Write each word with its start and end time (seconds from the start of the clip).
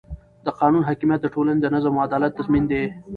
د 0.45 0.47
قانون 0.59 0.81
حاکمیت 0.89 1.19
د 1.23 1.27
ټولنې 1.33 1.59
د 1.61 1.65
نظم 1.75 1.93
او 1.95 2.03
عدالت 2.07 2.31
تضمین 2.39 2.63
دی 2.71 2.83